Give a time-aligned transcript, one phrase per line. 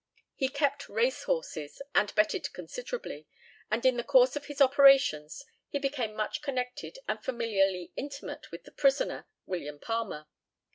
[0.33, 3.27] He kept racehorses and betted considerably;
[3.69, 8.63] and in the course of his operations he became much connected and familiarly intimate with
[8.63, 10.25] the prisoner William Palmer.